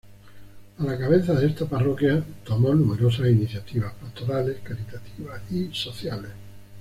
[0.79, 6.31] A la cabeza de esta parroquia tomó numerosas iniciativas pastorales, caritativas y sociales.